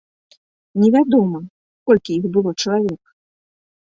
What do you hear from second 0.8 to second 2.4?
Невядома, колькі іх